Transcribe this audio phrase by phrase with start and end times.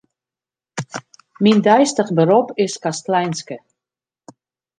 [1.47, 3.61] Myn deistich berop is kastleinske.